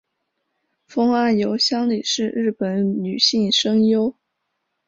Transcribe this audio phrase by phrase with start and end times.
[0.87, 4.15] 峰岸由香里是日本女性声优。